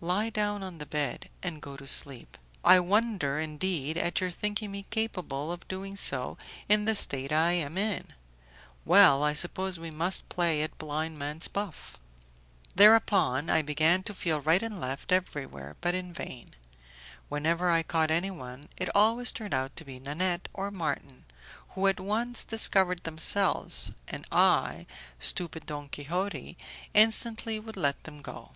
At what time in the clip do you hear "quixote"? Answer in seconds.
25.88-26.56